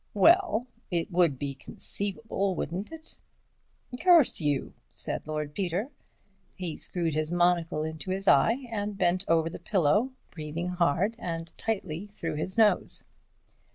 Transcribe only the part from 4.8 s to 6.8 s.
said Lord Peter. He